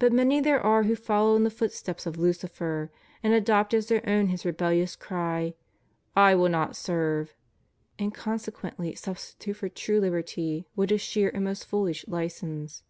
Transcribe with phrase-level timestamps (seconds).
[0.00, 2.90] But many there are who follow in the footsteps of Lucifer,
[3.22, 5.54] and adopt as their own his rebellious cry,
[6.16, 7.36] "I will not serve";
[7.96, 12.82] and consequently substitute for true liberty what is sheer and most foolish license.